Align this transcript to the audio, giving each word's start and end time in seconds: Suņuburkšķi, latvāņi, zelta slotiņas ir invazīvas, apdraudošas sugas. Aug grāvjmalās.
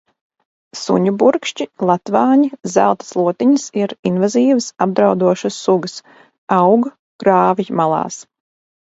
Suņuburkšķi, 0.83 1.67
latvāņi, 1.89 2.49
zelta 2.77 3.07
slotiņas 3.11 3.67
ir 3.83 3.95
invazīvas, 4.13 4.73
apdraudošas 4.89 5.63
sugas. 5.69 6.03
Aug 6.61 6.93
grāvjmalās. 7.29 8.23